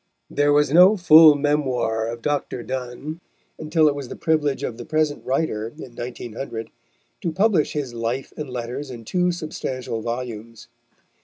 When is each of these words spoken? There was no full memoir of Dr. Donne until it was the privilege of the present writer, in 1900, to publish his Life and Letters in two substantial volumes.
There 0.31 0.51
was 0.51 0.73
no 0.73 0.97
full 0.97 1.35
memoir 1.35 2.07
of 2.07 2.23
Dr. 2.23 2.63
Donne 2.63 3.21
until 3.59 3.87
it 3.87 3.93
was 3.93 4.07
the 4.07 4.15
privilege 4.15 4.63
of 4.63 4.77
the 4.79 4.83
present 4.83 5.23
writer, 5.23 5.67
in 5.77 5.95
1900, 5.95 6.71
to 7.21 7.31
publish 7.31 7.73
his 7.73 7.93
Life 7.93 8.33
and 8.35 8.49
Letters 8.49 8.89
in 8.89 9.05
two 9.05 9.31
substantial 9.31 10.01
volumes. 10.01 10.69